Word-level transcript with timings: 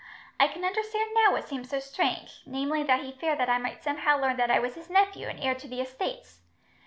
I 0.39 0.47
can 0.47 0.65
understand 0.65 1.11
now 1.13 1.31
what 1.31 1.47
seemed 1.47 1.67
so 1.69 1.79
strange, 1.79 2.41
namely, 2.47 2.81
that 2.81 3.01
he 3.03 3.11
feared 3.11 3.39
I 3.39 3.59
might 3.59 3.83
somehow 3.83 4.17
learn 4.19 4.37
that 4.37 4.49
I 4.49 4.57
was 4.57 4.73
his 4.73 4.89
nephew, 4.89 5.27
and 5.27 5.39
heir 5.39 5.53
to 5.53 5.67
the 5.67 5.79
estates. 5.79 6.41